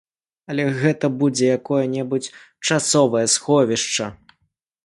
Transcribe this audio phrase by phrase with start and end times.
[0.51, 2.31] Але гэта будзе якое-небудзь
[2.67, 4.13] часовае сховішча.